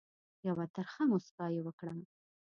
[0.47, 1.93] یوه ترخه مُسکا یې وکړه.